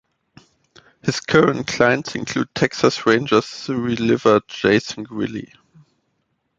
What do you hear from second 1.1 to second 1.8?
current